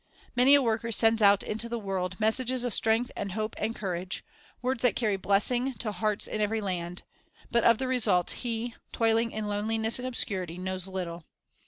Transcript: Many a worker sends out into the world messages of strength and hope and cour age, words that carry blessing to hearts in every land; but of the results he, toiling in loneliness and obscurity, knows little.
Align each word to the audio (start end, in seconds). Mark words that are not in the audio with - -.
Many 0.35 0.55
a 0.55 0.63
worker 0.63 0.91
sends 0.91 1.21
out 1.21 1.43
into 1.43 1.69
the 1.69 1.77
world 1.77 2.19
messages 2.19 2.63
of 2.63 2.73
strength 2.73 3.11
and 3.15 3.33
hope 3.33 3.55
and 3.59 3.75
cour 3.75 3.93
age, 3.93 4.25
words 4.63 4.81
that 4.81 4.95
carry 4.95 5.15
blessing 5.15 5.73
to 5.73 5.91
hearts 5.91 6.25
in 6.25 6.41
every 6.41 6.59
land; 6.59 7.03
but 7.51 7.63
of 7.63 7.77
the 7.77 7.87
results 7.87 8.33
he, 8.33 8.73
toiling 8.91 9.29
in 9.31 9.47
loneliness 9.47 9.99
and 9.99 10.07
obscurity, 10.07 10.57
knows 10.57 10.87
little. 10.87 11.25